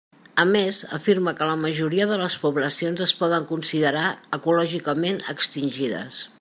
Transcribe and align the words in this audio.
A 0.43 0.43
més, 0.53 0.77
afirma 0.97 1.33
que 1.41 1.49
la 1.49 1.57
majoria 1.65 2.07
de 2.13 2.17
les 2.23 2.37
poblacions 2.45 3.05
es 3.07 3.15
poden 3.21 3.47
considerar 3.53 4.09
ecològicament 4.41 5.25
extingides. 5.35 6.23